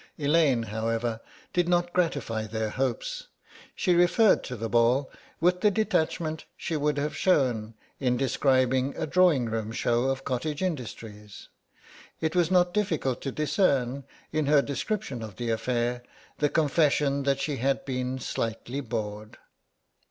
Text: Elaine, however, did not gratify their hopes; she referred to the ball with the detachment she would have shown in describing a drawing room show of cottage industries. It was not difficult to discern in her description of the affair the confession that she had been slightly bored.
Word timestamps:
Elaine, 0.17 0.63
however, 0.63 1.21
did 1.53 1.69
not 1.69 1.93
gratify 1.93 2.47
their 2.47 2.71
hopes; 2.71 3.27
she 3.75 3.93
referred 3.93 4.43
to 4.45 4.55
the 4.55 4.67
ball 4.67 5.11
with 5.39 5.61
the 5.61 5.69
detachment 5.69 6.45
she 6.57 6.75
would 6.75 6.97
have 6.97 7.15
shown 7.15 7.75
in 7.99 8.17
describing 8.17 8.95
a 8.97 9.05
drawing 9.05 9.45
room 9.45 9.71
show 9.71 10.05
of 10.05 10.23
cottage 10.25 10.63
industries. 10.63 11.49
It 12.19 12.35
was 12.35 12.49
not 12.49 12.73
difficult 12.73 13.21
to 13.21 13.31
discern 13.31 14.03
in 14.31 14.47
her 14.47 14.63
description 14.63 15.21
of 15.21 15.35
the 15.35 15.51
affair 15.51 16.01
the 16.39 16.49
confession 16.49 17.21
that 17.21 17.39
she 17.39 17.57
had 17.57 17.85
been 17.85 18.17
slightly 18.17 18.81
bored. 18.81 19.37